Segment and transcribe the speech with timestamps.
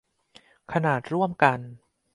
[0.71, 1.59] ขนานร่วมกัน